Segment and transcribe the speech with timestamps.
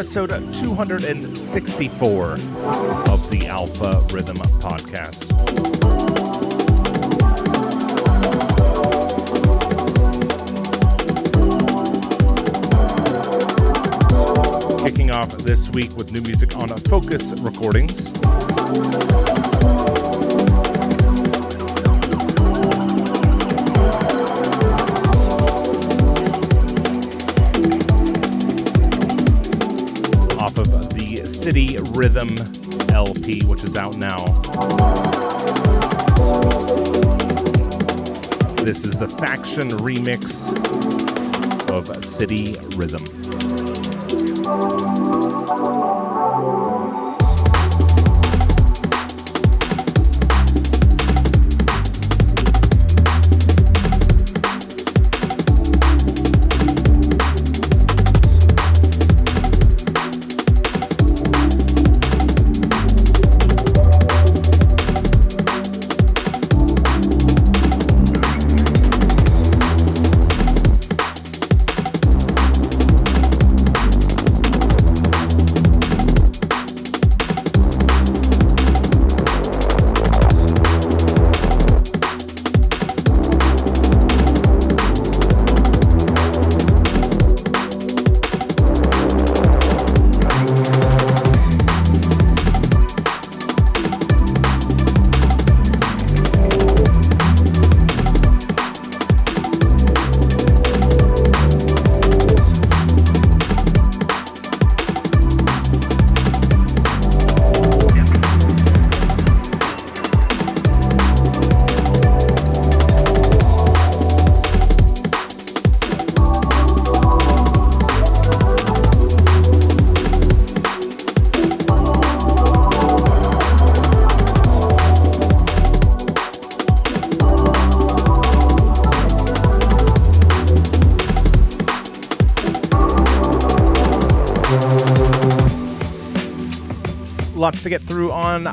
[0.00, 5.59] episode 264 of the Alpha Rhythm Podcast.
[15.10, 18.12] Kicking off this week with new music on Fokuz Recordings.
[30.38, 32.28] off of the City Rhythm
[32.94, 34.26] LP, which is out now.
[38.62, 40.46] This is the Phaction remix
[41.68, 43.19] of City Rhythm.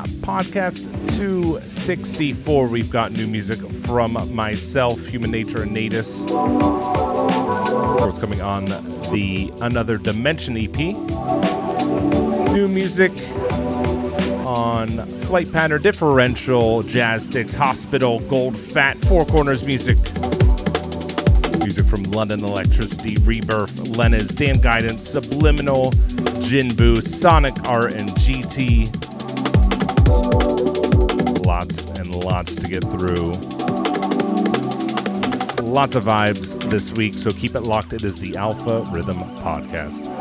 [0.06, 0.84] Podcast
[1.16, 2.68] 264.
[2.68, 6.26] We've got new music from myself, HumaNature and Natus.
[7.98, 8.66] Forthcoming on
[9.10, 10.76] the Another Dimension EP.
[12.52, 13.12] New music
[14.46, 19.96] on Flight Pattern Differential, Jazzsticks, Hospital, Goldfat, Four Corners Music.
[21.62, 25.90] Music from London Elektricity, Reburf, Leniz, Dan Guidance, Subliminal,
[26.48, 28.97] Jinbu, Sonic Art, and Geety.
[32.68, 33.32] Get through.
[35.64, 37.92] Lots of vibes this week, so keep it locked.
[37.92, 40.17] It is the Alpha Rhythm Podcast.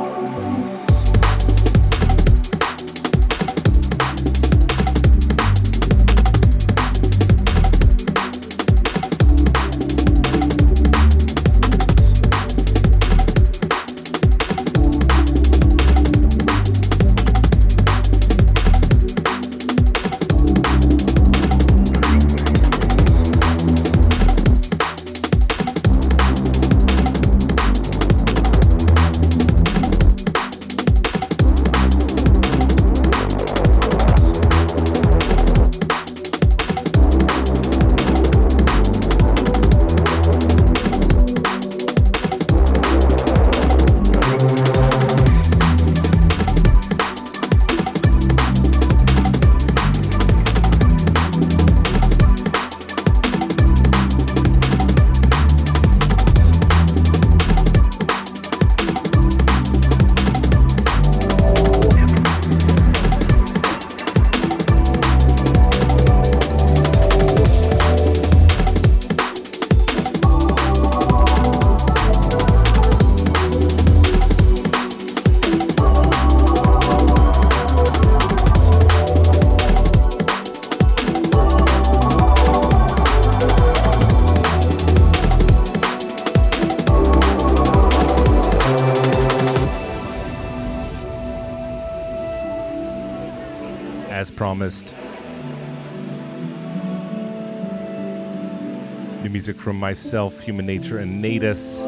[99.68, 101.82] From myself, HumaNature, and Natus.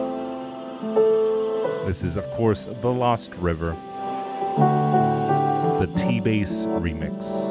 [1.88, 3.70] This is, of course, The Lost River,
[5.80, 7.49] the T Bass remix.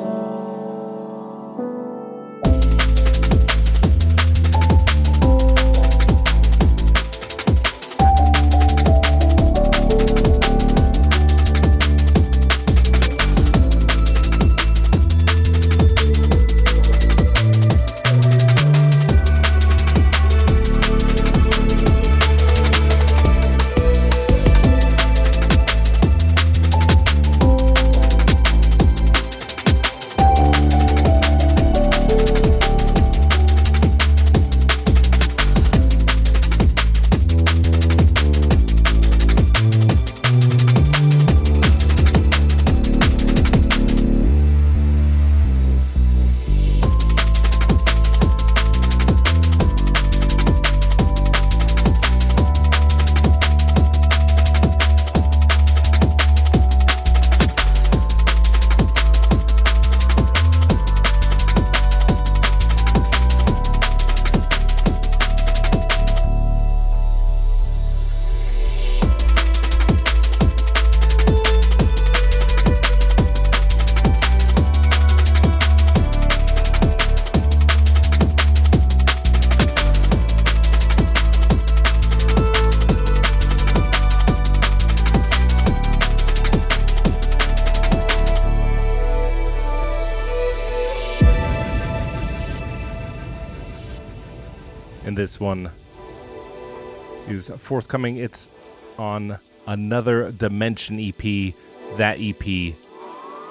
[97.69, 98.17] Forthcoming.
[98.17, 98.49] It's
[98.97, 101.53] on another Dimension EP.
[101.99, 102.75] That EP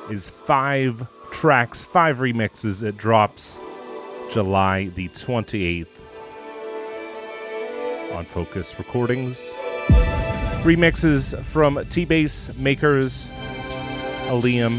[0.09, 2.81] is five tracks, five remixes.
[2.81, 3.59] It drops
[4.33, 5.87] July the 28th
[8.15, 9.53] on Fokuz Recordings.
[10.65, 13.31] Remixes from T Bass Makers,
[14.29, 14.73] Alium,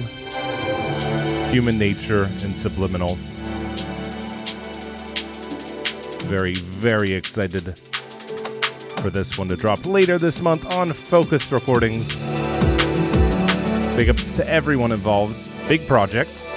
[1.53, 3.17] HumaNature, and Subliminal
[6.29, 7.88] very, very excited
[9.09, 12.05] for this one to drop later this month on Fokuz Recordings.
[13.97, 15.49] Big ups to everyone involved.
[15.67, 16.48] Big project.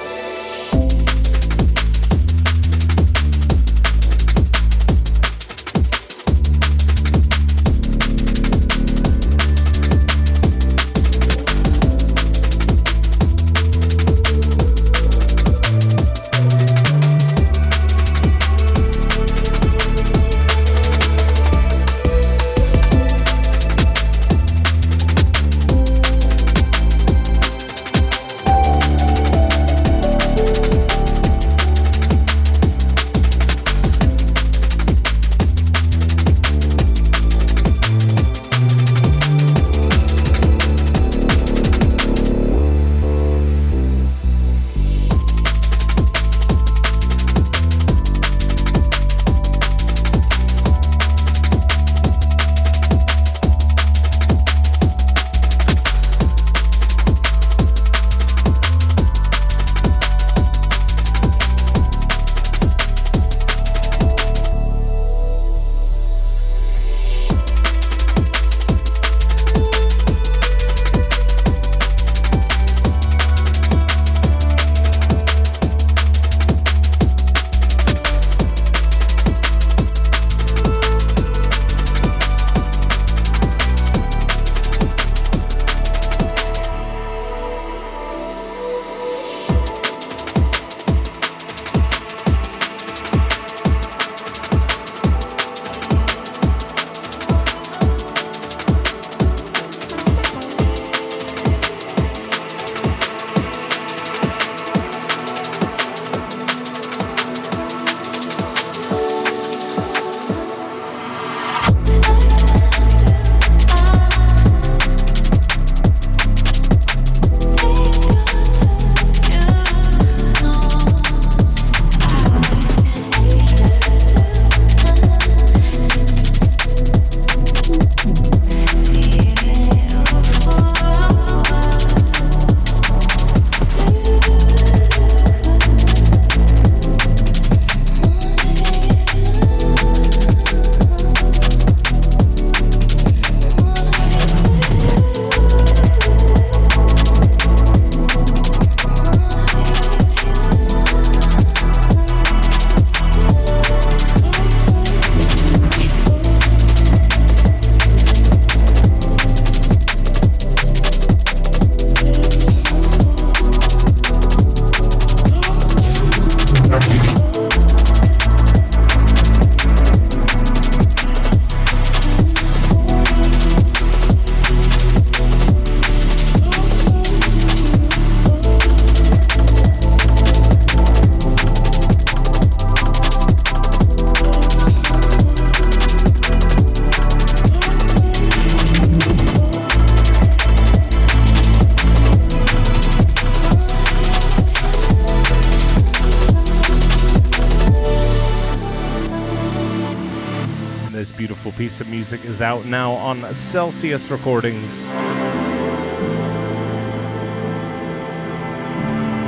[202.11, 204.81] Music is out now on Celsius Recordings.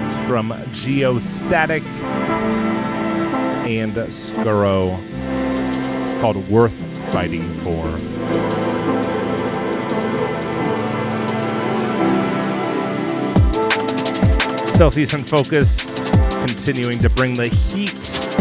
[0.03, 1.81] It's from Geostatic
[3.65, 4.99] and Scurrow.
[4.99, 6.73] It's called Worth
[7.13, 7.87] Fighting For.
[14.67, 16.03] Celsius and Fokuz
[16.45, 18.32] continuing to bring the heat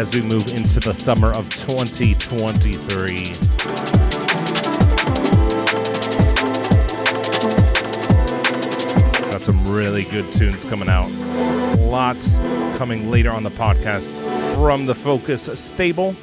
[0.00, 3.34] as we move into the summer of 2023.
[9.30, 11.10] Got some really good tunes coming out.
[11.78, 12.38] Lots
[12.78, 14.16] coming later on the podcast
[14.54, 16.16] from the Fokuz stable.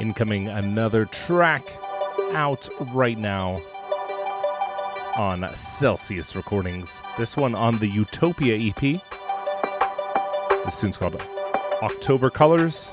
[0.00, 1.62] Incoming another track
[2.32, 3.60] out right now
[5.16, 7.02] on Celsius Recordings.
[7.18, 9.00] This one on the Utopia EP.
[10.64, 11.20] This tune's called
[11.82, 12.90] October Colors.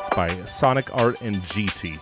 [0.00, 1.98] It's by Sonic Art and Geety.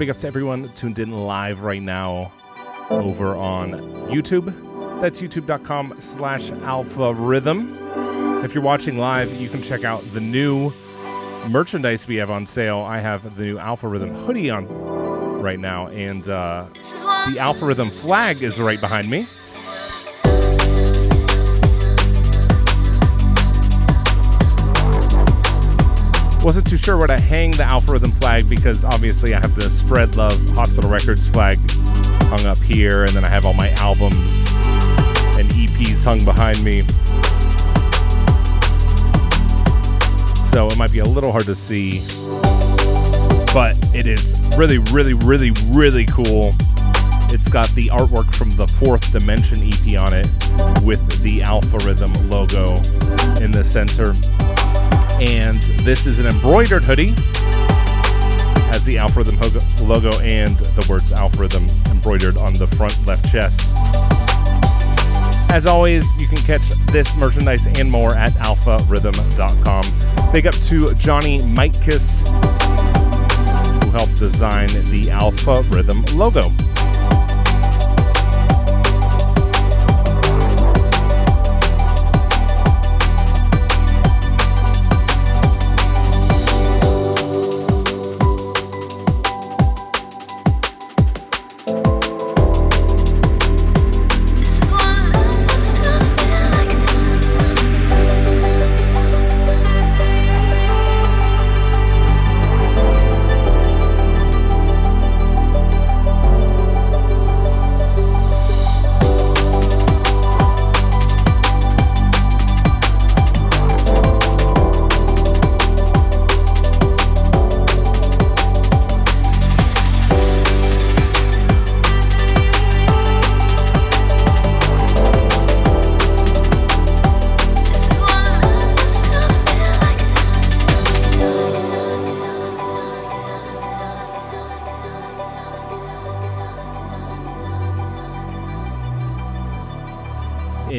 [0.00, 2.32] Big up to everyone tuned in live right now
[2.88, 3.72] over on
[4.08, 4.46] YouTube.
[4.98, 7.76] That's youtube.com slash alpha rhythm.
[8.42, 10.72] If you're watching live, you can check out the new
[11.50, 12.80] merchandise we have on sale.
[12.80, 14.66] I have the new Alpha Rhythm hoodie on
[15.42, 19.26] right now, and uh, the Alpha Rhythm flag is right behind me.
[26.50, 29.70] Wasn't too sure where to hang the Alpha Rhythm flag because obviously I have the
[29.70, 31.60] Spread Love Hospital Records flag
[32.24, 34.50] hung up here, and then I have all my albums
[35.38, 36.82] and EPs hung behind me.
[40.50, 42.00] So it might be a little hard to see,
[43.54, 46.50] but it is really, really, really, really cool.
[47.30, 50.26] It's got the artwork from the Fourth Dimension EP on it
[50.82, 52.74] with the Alpha Rhythm logo
[53.40, 54.14] in the center
[55.20, 57.12] and this is an embroidered hoodie.
[58.70, 59.36] Has the Alpha Rhythm
[59.86, 63.68] logo and the words Alpha Rhythm embroidered on the front left chest.
[65.50, 70.32] As always, you can catch this merchandise and more at alpharhythm.com.
[70.32, 72.26] Big up to Johnny Mitekis,
[73.84, 76.50] who helped design the Alpha Rhythm logo.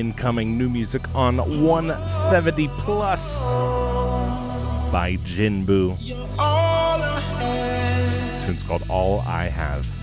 [0.01, 3.43] Incoming new music on 170 Plus
[4.91, 5.95] by Jinbu.
[8.43, 10.00] Tune's called All I Have.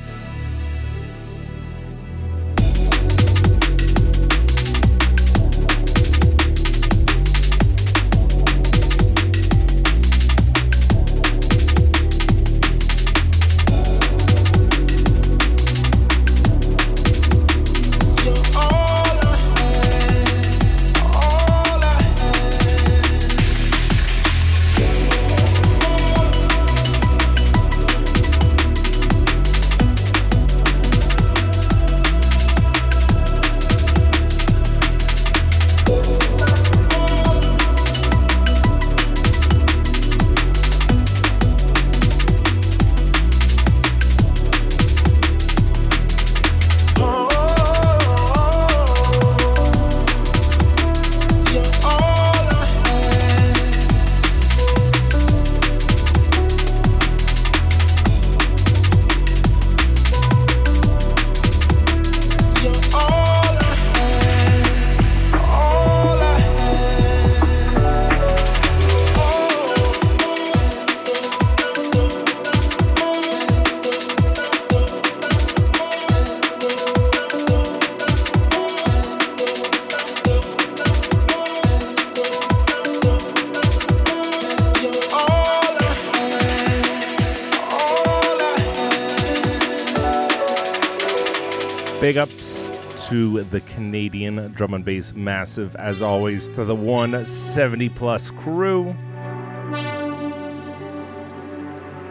[93.09, 98.95] To the Canadian drum and bass massive, as always, to the 170 plus crew,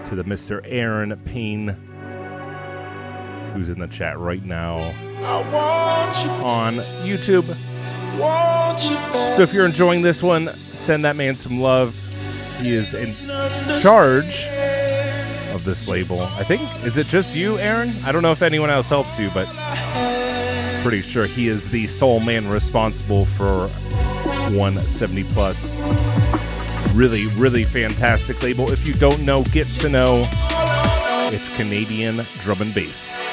[0.03, 0.61] to the Mr.
[0.65, 1.69] Aaron Payne,
[3.53, 4.75] who's in the chat right now
[6.43, 6.73] on
[7.05, 7.45] YouTube.
[9.35, 11.95] So if you're enjoying this one, send that man some love.
[12.59, 13.13] He is in
[13.81, 14.47] charge
[15.57, 16.21] of this label.
[16.21, 16.61] I think.
[16.85, 17.91] Is it just you, Aaron?
[18.05, 19.47] I don't know if anyone else helps you, but
[20.83, 23.67] pretty sure he is the sole man responsible for
[24.55, 25.75] 170 plus.
[26.93, 28.71] Really, really fantastic label.
[28.71, 30.25] If you don't know, get to know.
[31.33, 33.26] It's Canadian drum and bass.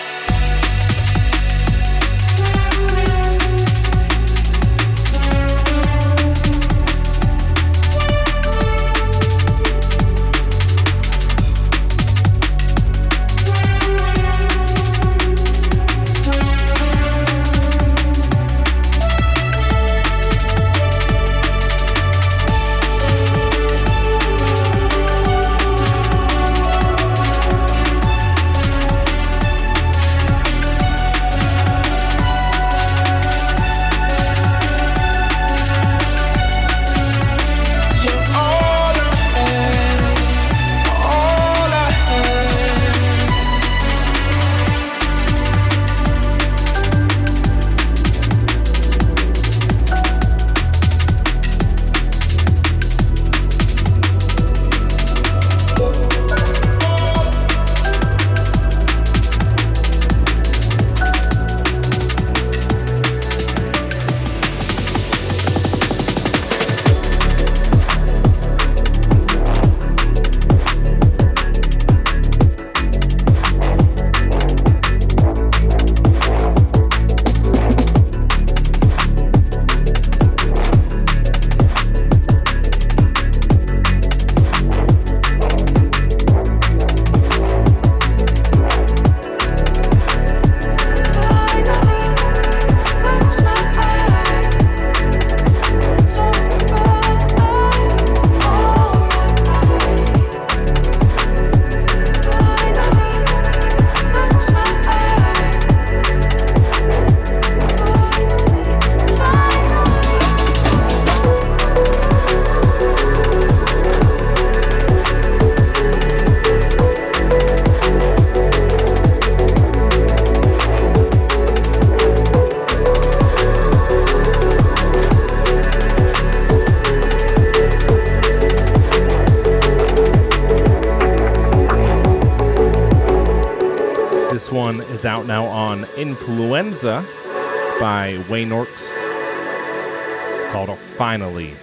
[141.15, 141.55] Finally.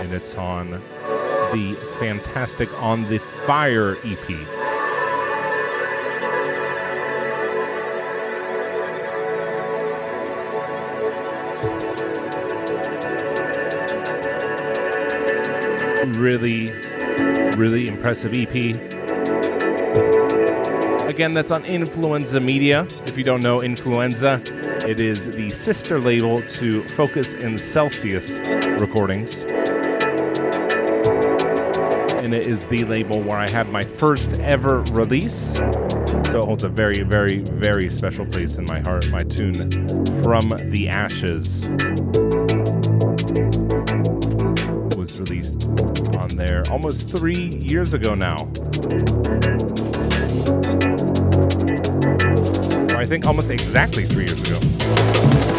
[0.00, 0.70] And it's on
[1.52, 4.28] the Fantastic on the Fire EP.
[16.18, 16.72] really,
[17.56, 18.54] really impressive EP.
[21.08, 22.82] Again, that's on Influenza Media.
[23.06, 24.42] If you don't know Influenza,
[24.86, 28.38] it is the sister label to Fokuz and Celsius
[28.78, 29.42] Recordings.
[32.22, 35.56] And it is the label where I had my first ever release.
[35.56, 39.10] So it holds a very, very, very special place in my heart.
[39.10, 39.54] My tune
[40.22, 41.70] From the Ashes
[44.98, 45.66] was released
[46.18, 48.36] on there almost three years ago now.
[53.04, 55.53] I think almost exactly three years ago.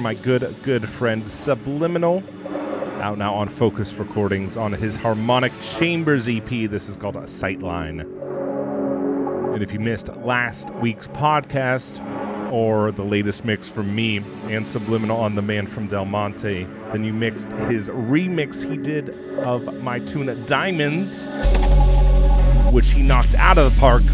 [0.00, 2.22] My good, good friend Subliminal.
[3.00, 6.48] Out now on Fokuz Recordings on his Harmonic Chambers EP.
[6.48, 8.02] This is called a Sightline.
[9.54, 12.00] And if you missed last week's podcast
[12.52, 17.02] or the latest mix from me and Subliminal on The Man from Del Monte, then
[17.02, 21.56] you mixed his remix he did of my tune Diamonds,
[22.72, 24.04] which he knocked out of the park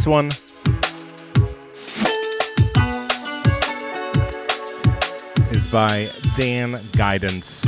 [0.00, 0.28] This one
[5.54, 7.64] is by Dan Guidance.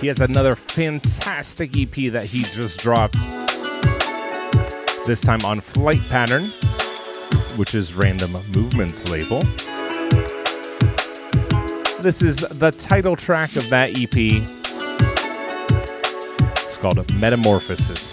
[0.00, 3.14] He has another fantastic EP that he just dropped.
[5.06, 6.46] This time on Flight Pattern,
[7.54, 9.38] which is Random Movements label.
[12.02, 14.16] This is the title track of that EP.
[16.64, 18.11] It's called Metamorphosis.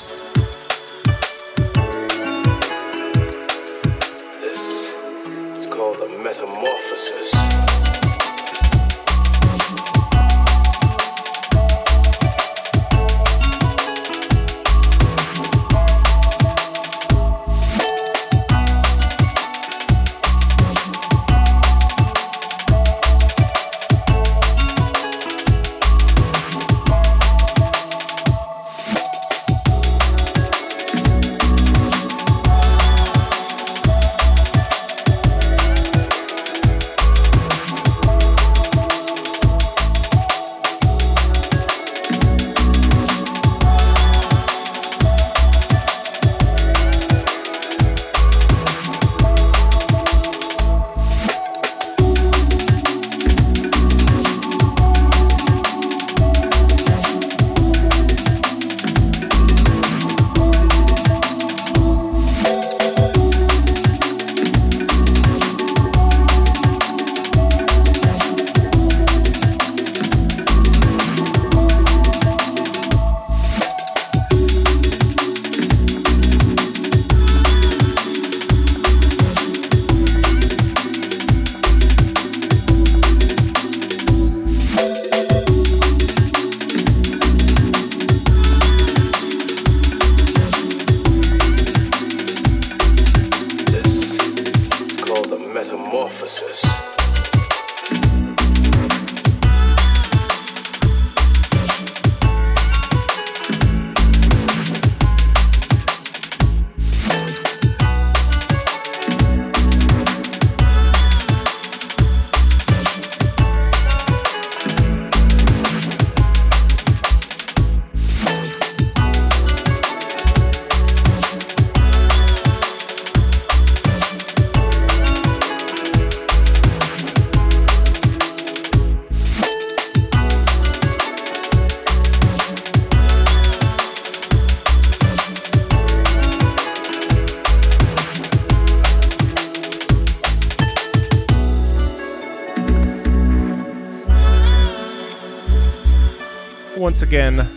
[146.89, 147.47] Again,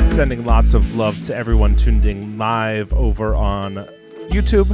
[0.00, 3.74] sending lots of love to everyone tuned in live over on
[4.30, 4.68] YouTube.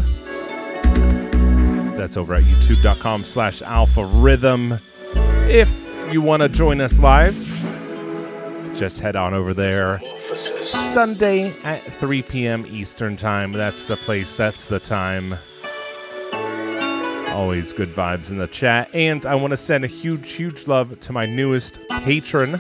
[1.99, 4.81] That's over at youtube.com slash alpha rhythm.
[5.15, 7.37] If you want to join us live,
[8.75, 10.01] just head on over there.
[10.35, 12.67] Sunday at 3 p.m.
[12.67, 13.53] Eastern Time.
[13.53, 15.37] That's the place, that's the time.
[17.29, 18.89] Always good vibes in the chat.
[18.95, 22.59] And I want to send a huge, huge love to my newest patron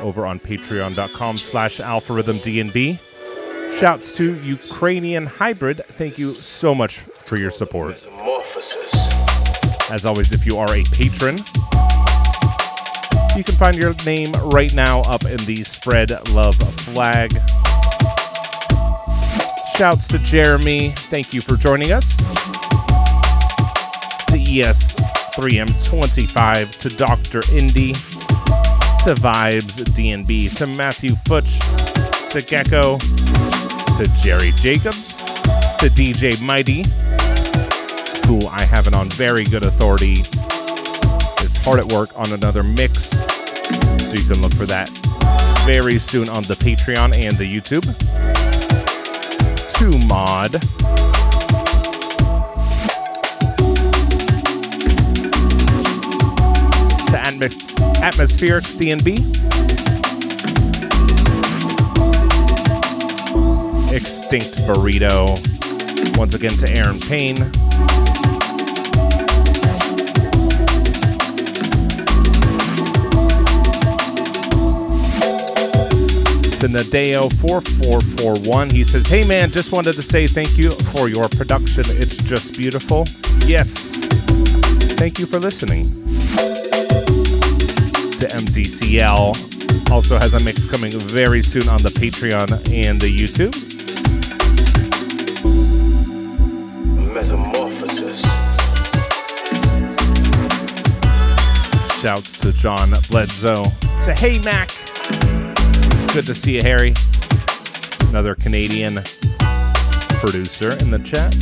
[0.00, 2.98] over on patreon.com slash alpharhythmdnb.
[3.78, 5.84] Shouts to Ukrainian Hybrid.
[5.90, 8.02] Thank you so much for your support.
[9.90, 11.38] As always, if you are a patron,
[13.36, 17.32] you can find your name right now up in the Spread Love flag.
[19.76, 20.90] Shouts to Jeremy.
[20.90, 22.16] Thank you for joining us.
[24.26, 27.42] To ES3M25, to Dr.
[27.52, 27.94] Indy
[29.04, 31.58] to Vibes DNB, to Matthew Futch,
[32.30, 35.16] to Gecko, to Jerry Jacobs,
[35.78, 36.82] to DJ Mighty,
[38.26, 40.20] who I have it on very good authority,
[41.42, 43.10] is hard at work on another mix.
[44.04, 44.88] So you can look for that
[45.64, 47.86] very soon on the Patreon and the YouTube.
[49.78, 51.07] To Mod.
[57.38, 59.14] To Atmix Atmospherics DNB.
[63.92, 65.38] Extinct Burrito.
[66.18, 67.36] Once again to Aaron Payne.
[76.58, 78.72] to Nadeo4441.
[78.72, 81.84] He says, Hey man, just wanted to say thank you for your production.
[81.86, 83.04] It's just beautiful.
[83.46, 83.94] Yes.
[84.96, 85.97] Thank you for listening
[88.18, 89.90] to MZCL.
[89.92, 93.54] Also has a mix coming very soon on the Patreon and the YouTube.
[97.14, 98.22] Metamorphosis.
[102.02, 103.62] Shouts to John Bledsoe.
[104.04, 104.68] To Hey Mac.
[106.12, 106.94] Good to see you, Harry.
[108.08, 108.96] Another Canadian
[110.18, 111.36] producer in the chat.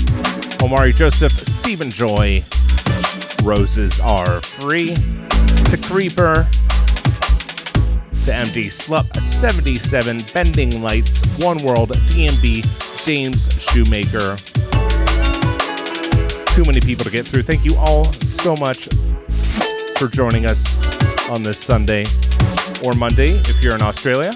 [0.62, 2.44] Omari Joseph, Stephen Joy,
[3.42, 6.46] Roses Are Free, to Creeper,
[8.26, 14.34] to MD Slup 77, Bending Lights, One World, DMB, James Shoemaker.
[16.52, 17.44] Too many people to get through.
[17.44, 18.88] Thank you all so much
[19.96, 20.66] for joining us
[21.30, 22.04] on this Sunday
[22.84, 24.32] or Monday if you're in Australia.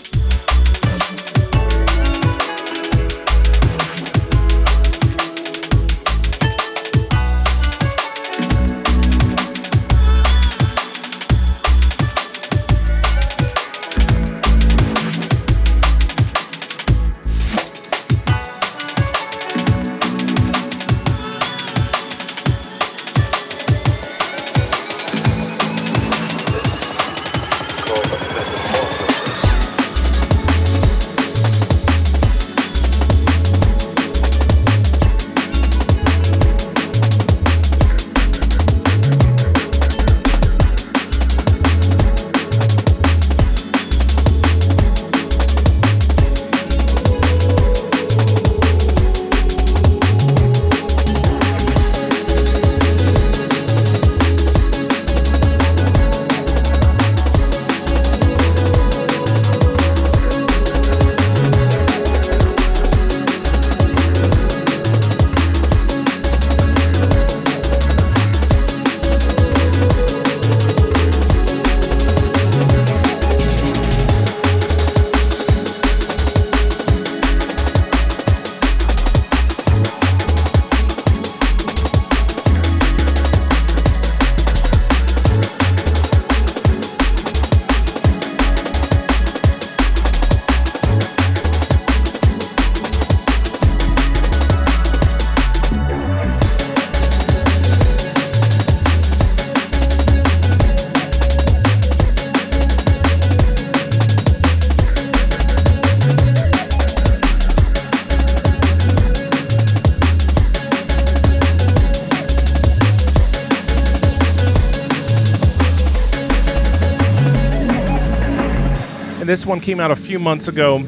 [119.51, 120.79] One came out a few months ago,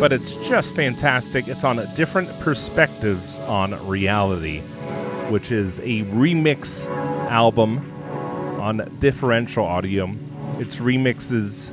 [0.00, 1.46] but it's just fantastic.
[1.46, 4.62] It's on different perspectives on reality,
[5.28, 6.88] which is a remix
[7.30, 7.78] album
[8.60, 10.12] on differential audio.
[10.58, 11.70] It's remixes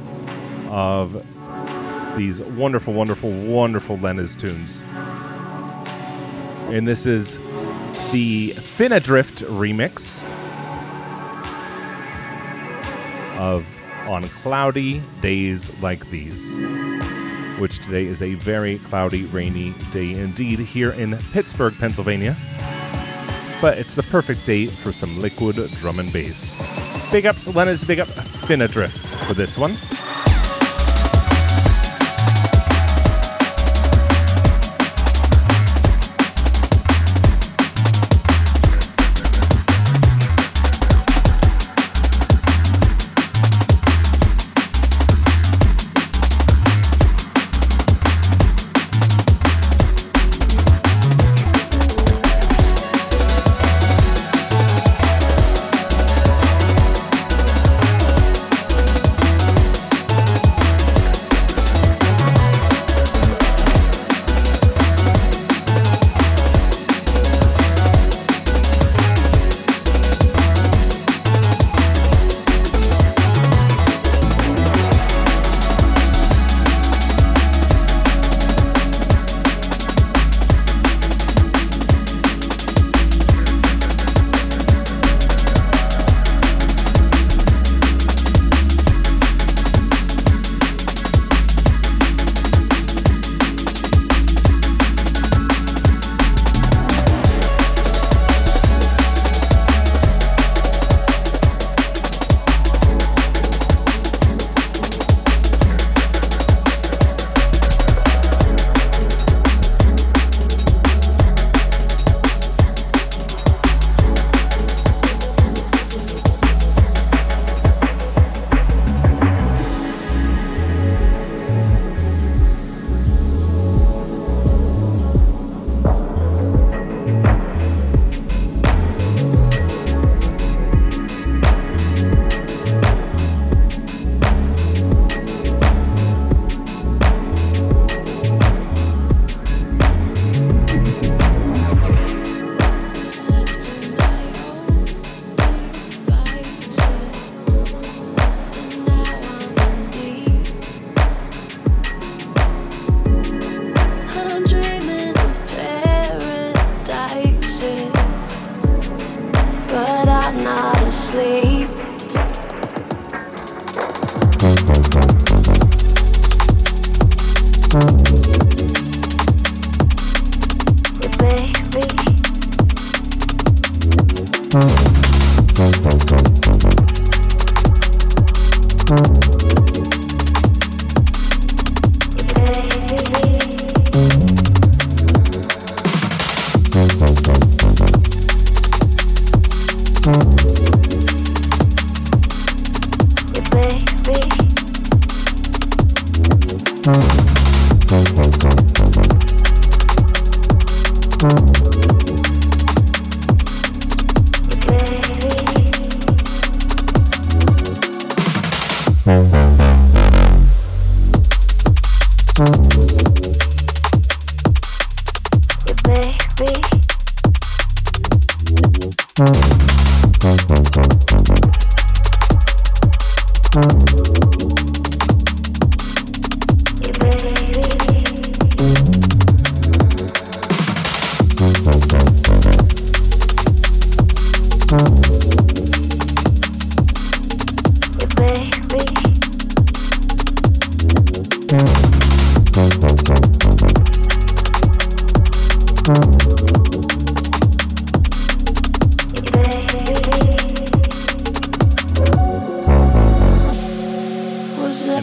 [0.69, 1.25] of
[2.15, 4.79] these wonderful, wonderful, wonderful Leniz tunes.
[6.71, 7.37] And this is
[8.11, 10.23] the FinnaDrift remix
[13.39, 13.76] of
[14.07, 16.57] on cloudy days like these,
[17.59, 22.35] which today is a very cloudy, rainy day indeed here in Pittsburgh, Pennsylvania.
[23.61, 26.57] But it's the perfect day for some liquid drum and bass.
[27.11, 29.71] Big ups, Leniz big up FinnaDrift for this one.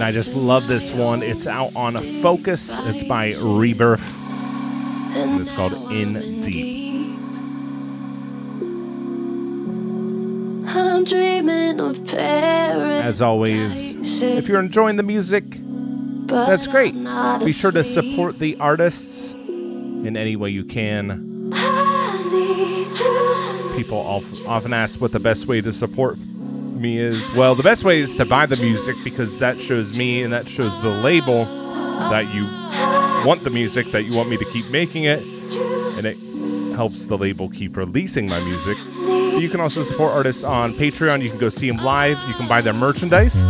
[0.04, 1.22] Love this one.
[1.22, 2.78] It's out on Fokuz.
[2.92, 4.06] It's by Reburf.
[5.16, 7.16] And it's called In Deep.
[10.68, 13.04] I'm dreaming of Paris.
[13.04, 15.44] As always, if you're enjoying the music,
[16.26, 16.92] that's great.
[17.42, 21.50] Be sure to support the artists in any way you can.
[23.74, 23.98] People
[24.46, 26.18] often ask what the best way to support
[26.84, 30.22] me is well, the best way is to buy the music because that shows me
[30.22, 31.46] and that shows the label
[32.10, 32.44] that you
[33.26, 35.22] want the music, that you want me to keep making it,
[35.96, 36.18] and it
[36.76, 38.76] helps the label keep releasing my music.
[39.40, 41.22] You can also support artists on Patreon.
[41.22, 42.18] You can go see them live.
[42.28, 43.40] You can buy their merchandise.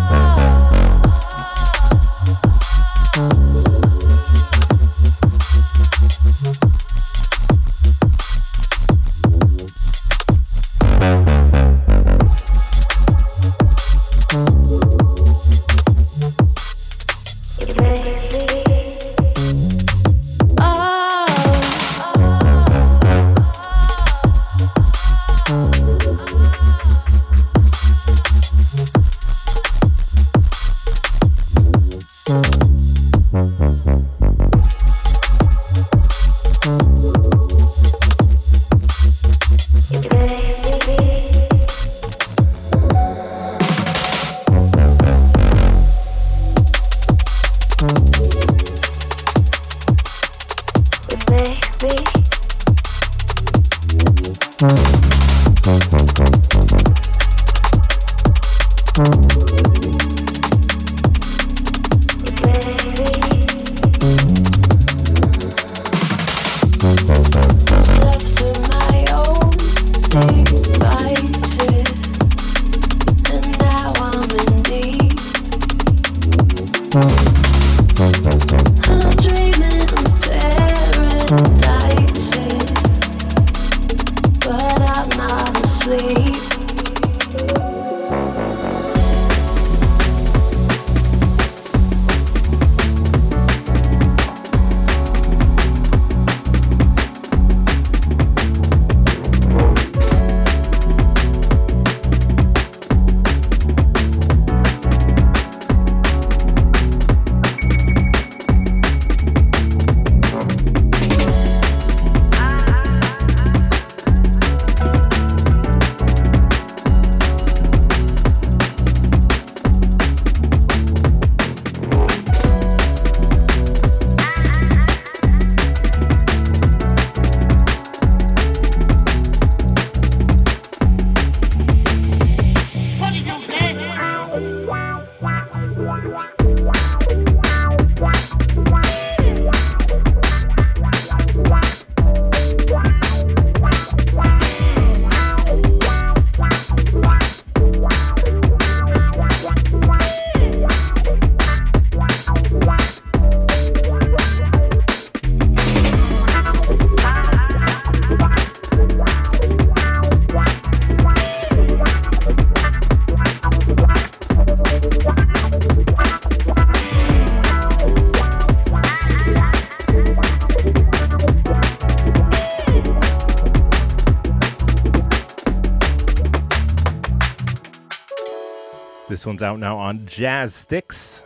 [179.14, 181.22] This one's out now on Jazzsticks.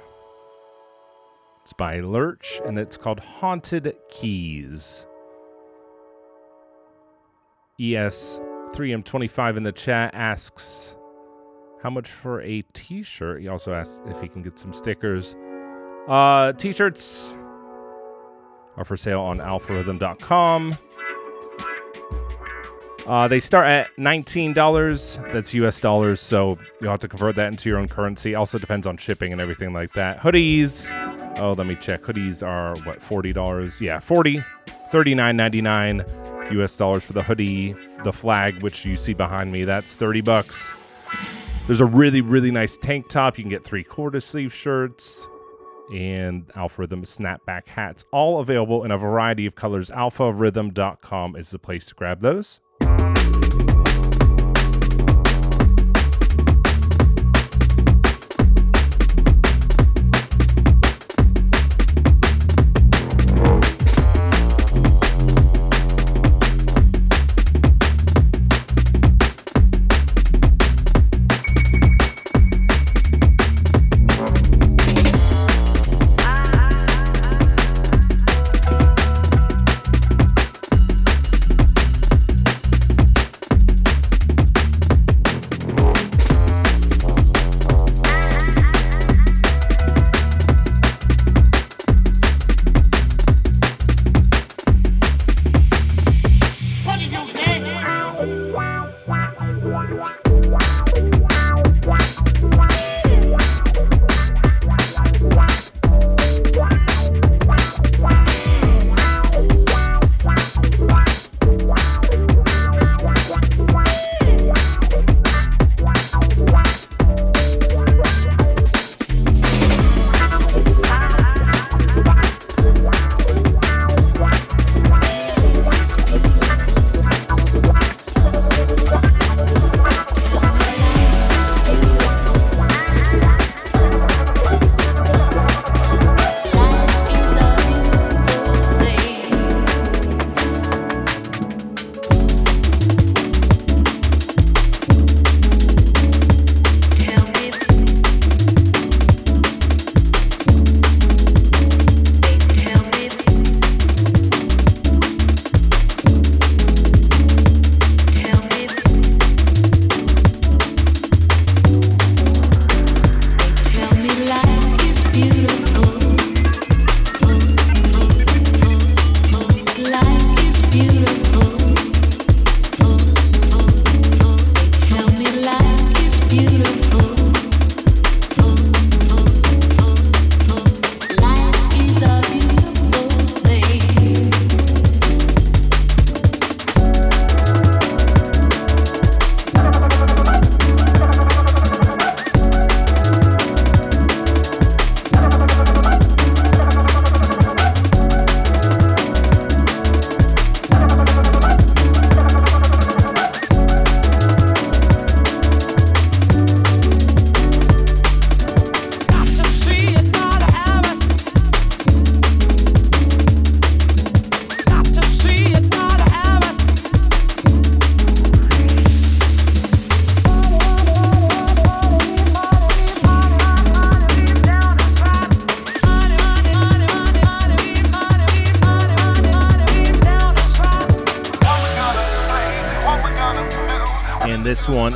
[1.62, 5.06] It's by Lurch and it's called Haunted Keys.
[7.80, 10.96] ES3M25 in the chat asks
[11.82, 13.40] how much for a t shirt.
[13.40, 15.34] He also asks if he can get some stickers.
[16.06, 17.34] Uh, t shirts
[18.76, 20.72] are for sale on alpharhythm.com.
[23.08, 25.32] Uh, they start at $19.
[25.32, 28.34] That's US dollars, so you'll have to convert that into your own currency.
[28.34, 30.18] Also depends on shipping and everything like that.
[30.18, 30.92] Hoodies.
[31.40, 32.02] Oh, let me check.
[32.02, 33.80] Hoodies are what, $40?
[33.80, 34.44] Yeah, 40
[34.90, 37.74] $39.99 US dollars for the hoodie.
[38.04, 40.74] The flag, which you see behind me, that's 30 bucks.
[41.66, 43.36] There's a really, really nice tank top.
[43.36, 45.28] You can get three quarter sleeve shirts
[45.92, 49.90] and Alpha Rhythm snapback hats, all available in a variety of colors.
[49.90, 52.60] AlphaRhythm.com is the place to grab those.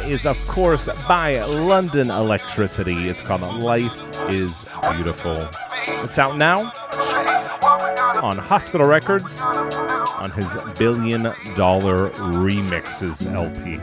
[0.00, 3.08] Is, of course, by London Elektricity.
[3.08, 5.48] It's called Life is Beautiful.
[6.02, 6.72] It's out now
[8.22, 11.24] on Hospital Records on his Billion
[11.56, 13.78] Dollar Remixes LP.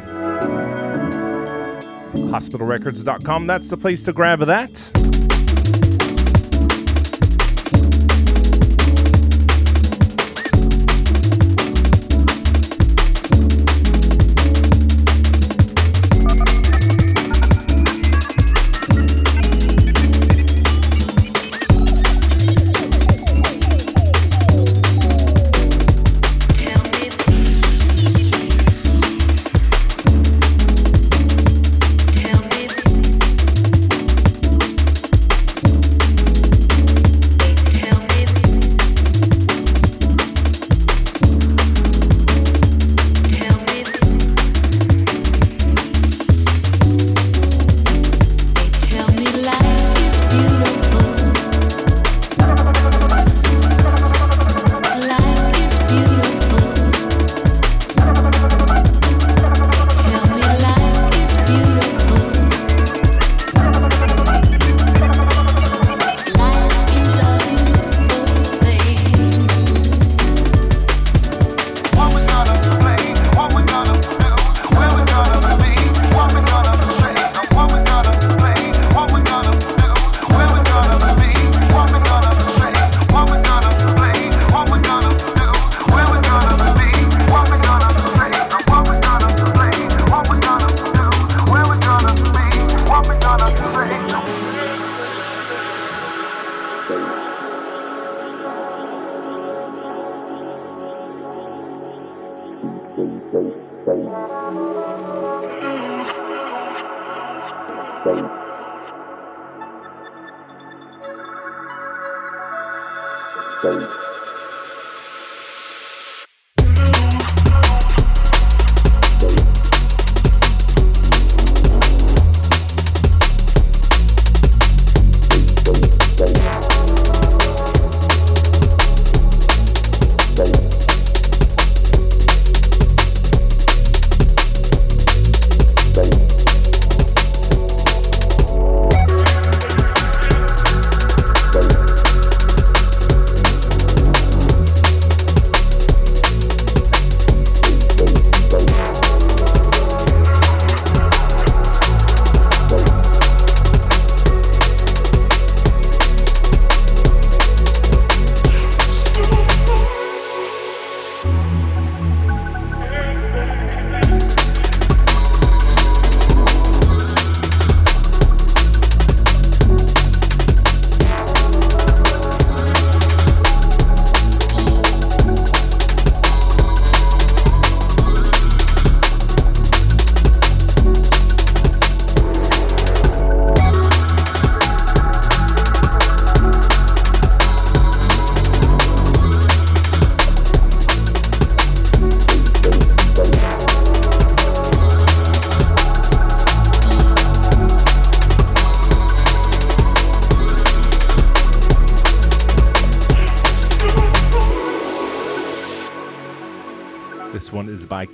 [2.30, 5.19] HospitalRecords.com, that's the place to grab that.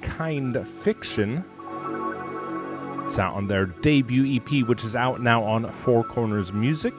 [0.02, 1.44] Kind Fiction.
[3.06, 6.94] It's out on their debut EP, which is out now on Four Corners Music.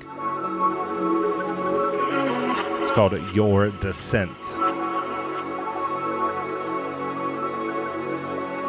[2.81, 4.37] It's called Your Descent.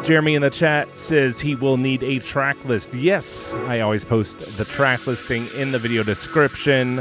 [0.04, 2.94] Jeremy in the chat says he will need a track list.
[2.94, 6.96] Yes, I always post the track listing in the video description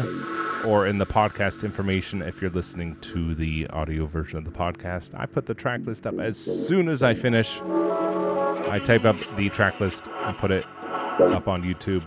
[0.65, 5.17] or in the podcast information if you're listening to the audio version of the podcast.
[5.19, 7.61] I put the track list up as soon as I finish.
[7.61, 10.65] I type up the track list and put it
[11.19, 12.03] up on YouTube.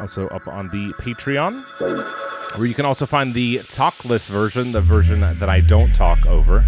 [0.00, 4.80] Also up on the Patreon, where you can also find the talk list version, the
[4.80, 6.64] version that I don't talk over.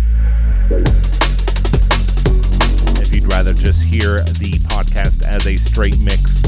[3.00, 6.42] If you'd rather just hear the podcast as a straight mix.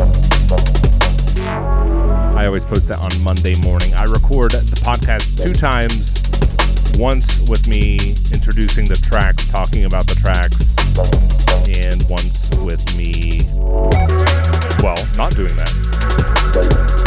[2.44, 3.94] I always post that on Monday morning.
[3.94, 6.20] I record the podcast two times.
[7.00, 10.76] Once with me introducing the tracks, talking about the tracks,
[11.80, 13.40] and once with me,
[14.84, 17.03] well, not doing that.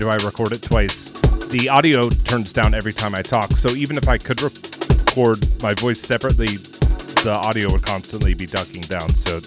[0.00, 1.10] Do I record it twice?
[1.50, 5.74] The audio turns down every time I talk, so even if I could record my
[5.74, 9.40] voice separately, the audio would constantly be ducking down, so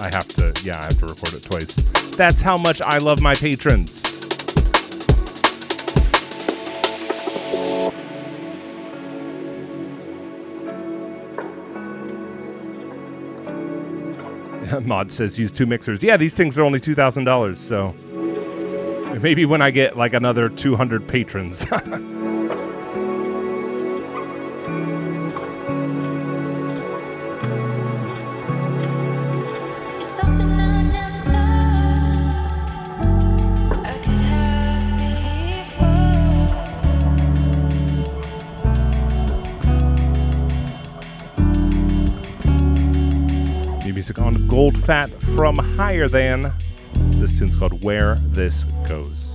[0.00, 1.74] I have to, yeah, I have to record it twice.
[2.16, 4.06] That's how much I love my patrons.
[14.86, 16.00] Mod says use two mixers.
[16.00, 17.92] Yeah, these things are only $2,000, so.
[19.22, 21.66] Maybe when I get like another 200 patrons.
[43.92, 46.52] music on Gold Fat from Higher Than.
[47.20, 49.29] This tune's called Where This Goes.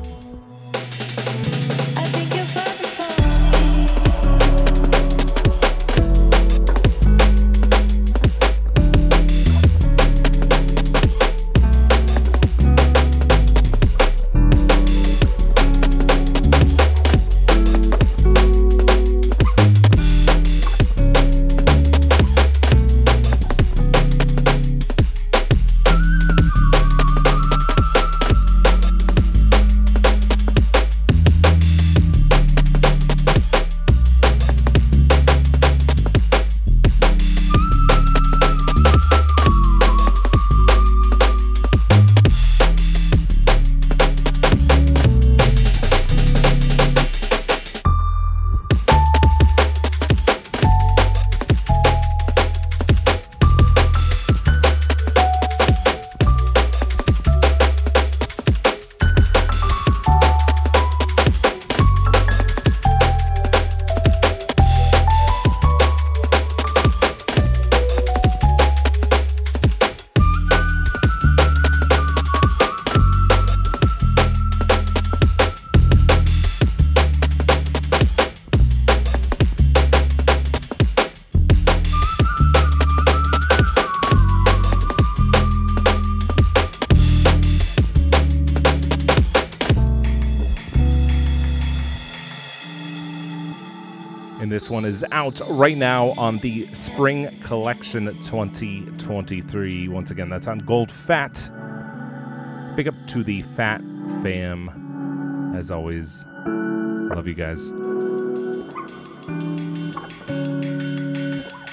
[94.76, 99.88] One is out right now on the Spring Collection 2023.
[99.88, 102.76] Once again, that's on Goldfat.
[102.76, 103.80] Big up to the Fat
[104.22, 105.54] fam.
[105.56, 107.70] As always, love you guys.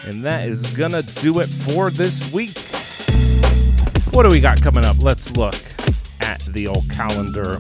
[0.07, 2.57] And that is gonna do it for this week.
[4.15, 5.03] What do we got coming up?
[5.03, 5.57] Let's look
[6.21, 7.59] at the old calendar.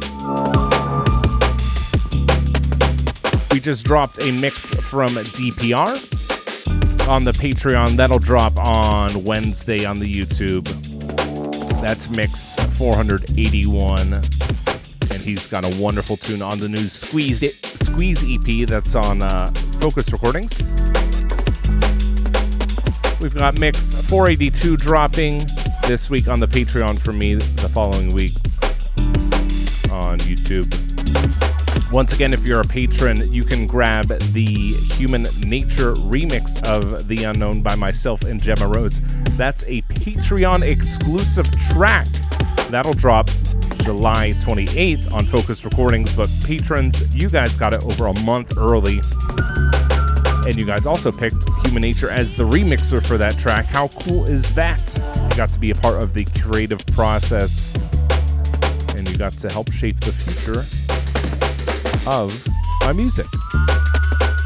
[3.52, 5.92] We just dropped a mix from DPR
[7.06, 7.96] on the Patreon.
[7.96, 10.64] That'll drop on Wednesday on the YouTube.
[11.82, 14.14] That's mix 481.
[14.14, 19.22] And he's got a wonderful tune on the new Squeeze, it, Squeeze EP that's on
[19.22, 19.50] uh,
[19.80, 20.58] Fokuz Recordings.
[23.20, 25.40] We've got mix 482 dropping
[25.86, 28.32] this week on the Patreon for me, the following week
[29.92, 30.70] on YouTube.
[31.92, 37.24] Once again, if you're a patron, you can grab the Human Nature remix of The
[37.24, 39.02] Unknown by myself and Gemma Rhodes.
[39.36, 42.06] That's a Patreon exclusive track.
[42.70, 43.26] That'll drop
[43.84, 48.98] July 28th on Fokuz Recordings, but patrons, you guys got it over a month early.
[50.46, 53.66] And you guys also picked HumaNature as the remixer for that track.
[53.66, 54.80] How cool is that?
[55.30, 57.70] You got to be a part of the creative process
[58.96, 60.81] and you got to help shape the future
[62.06, 62.46] of
[62.80, 63.26] my music.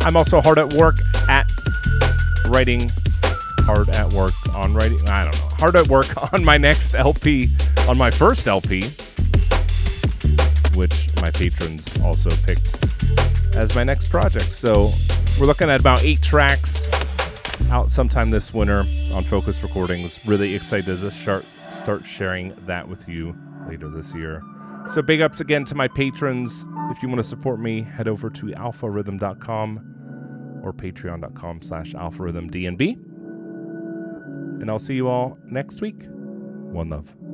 [0.03, 0.95] I'm also hard at work
[1.29, 1.47] at
[2.49, 2.89] writing,
[3.61, 7.49] hard at work on writing, I don't know, hard at work on my next LP,
[7.89, 8.83] on my first LP,
[10.77, 12.77] which my patrons also picked
[13.57, 14.45] as my next project.
[14.45, 14.91] So
[15.41, 16.89] we're looking at about eight tracks
[17.71, 18.81] out sometime this winter
[19.15, 20.27] on Fokuz Recordings.
[20.27, 23.37] Really excited to start, start sharing that with you
[23.69, 24.43] later this year.
[24.89, 26.64] So big ups again to my patrons.
[26.91, 32.97] If you want to support me, head over to alpharhythm.com or patreon.com slash alpharhythmdnb.
[34.61, 36.05] And I'll see you all next week.
[36.07, 37.26] One love.